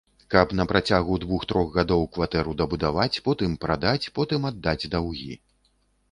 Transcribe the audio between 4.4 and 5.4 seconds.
аддаць даўгі.